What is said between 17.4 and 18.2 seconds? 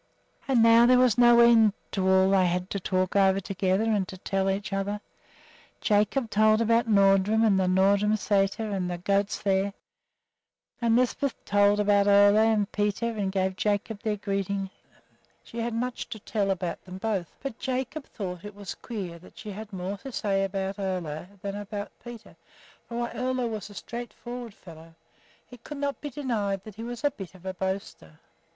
but Jacob